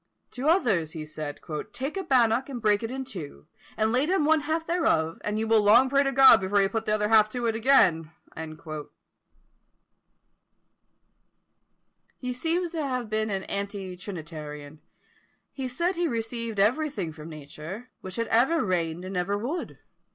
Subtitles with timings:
[0.31, 1.41] To others he said,
[1.73, 3.45] "Take a bannock, and break it in two,
[3.77, 6.63] and lay down one half thereof, and you will long pray to God before he
[6.65, 8.09] will put the other half to it again!"
[12.19, 14.81] He seems to have been an anti trinitarian.
[15.51, 19.77] He said he received everything from nature, which had ever reigned and ever would.